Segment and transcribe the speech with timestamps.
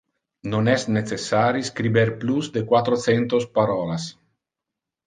[0.53, 4.13] Non es necessari scriber plus de quatro centos parolas.